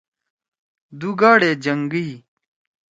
[0.99, 2.09] دُو گاڑے جنگیئی۔